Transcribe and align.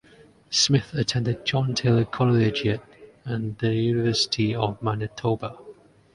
Smith 0.49 0.95
attended 0.95 1.45
John 1.45 1.75
Taylor 1.75 2.05
Collegiate 2.05 2.81
and 3.23 3.55
the 3.59 3.71
University 3.75 4.55
of 4.55 4.81
Manitoba. 4.81 5.55